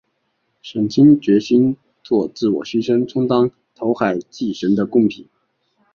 [0.63, 5.27] 沈清决心作自我牺牲充当投海祭神的供品。